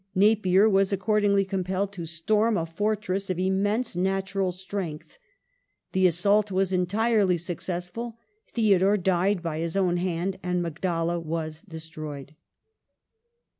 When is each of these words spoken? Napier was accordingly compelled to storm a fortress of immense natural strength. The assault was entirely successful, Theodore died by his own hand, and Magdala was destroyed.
Napier 0.15 0.67
was 0.67 0.91
accordingly 0.91 1.45
compelled 1.45 1.93
to 1.93 2.07
storm 2.07 2.57
a 2.57 2.65
fortress 2.65 3.29
of 3.29 3.37
immense 3.37 3.95
natural 3.95 4.51
strength. 4.51 5.19
The 5.91 6.07
assault 6.07 6.49
was 6.51 6.73
entirely 6.73 7.37
successful, 7.37 8.17
Theodore 8.51 8.97
died 8.97 9.43
by 9.43 9.59
his 9.59 9.77
own 9.77 9.97
hand, 9.97 10.39
and 10.41 10.59
Magdala 10.63 11.19
was 11.19 11.61
destroyed. 11.61 12.33